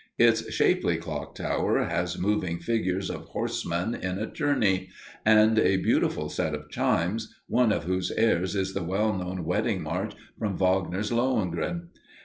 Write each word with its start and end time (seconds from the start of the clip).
Its 0.17 0.51
shapely 0.51 0.97
clock 0.97 1.35
tower 1.35 1.83
has 1.83 2.17
moving 2.17 2.57
figures 2.57 3.07
of 3.11 3.25
horsemen 3.25 3.93
in 3.93 4.17
a 4.17 4.25
tourney, 4.25 4.89
and 5.23 5.59
a 5.59 5.77
beautiful 5.77 6.27
set 6.27 6.55
of 6.55 6.71
chimes, 6.71 7.31
one 7.47 7.71
of 7.71 7.83
whose 7.83 8.09
airs 8.13 8.55
is 8.55 8.73
the 8.73 8.81
well 8.83 9.13
known 9.15 9.45
wedding 9.45 9.83
march 9.83 10.13
from 10.39 10.57
Wagner's 10.57 11.11
"Lohengrin." 11.11 11.89